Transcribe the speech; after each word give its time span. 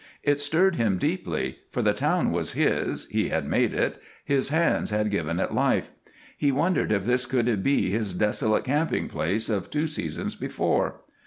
It 0.23 0.39
stirred 0.39 0.77
him 0.77 0.97
deeply, 0.97 1.59
for 1.69 1.83
the 1.83 1.93
town 1.93 2.31
was 2.31 2.53
his, 2.53 3.05
he 3.09 3.29
had 3.29 3.45
made 3.47 3.71
it, 3.71 4.01
his 4.25 4.49
hands 4.49 4.89
had 4.89 5.11
given 5.11 5.39
it 5.39 5.53
life. 5.53 5.91
He 6.35 6.51
wondered 6.51 6.91
if 6.91 7.05
this 7.05 7.27
could 7.27 7.61
be 7.61 7.91
his 7.91 8.15
desolate 8.15 8.63
camping 8.63 9.07
place 9.07 9.47
of 9.47 9.69
two 9.69 9.85
seasons 9.85 10.33
before. 10.35 11.01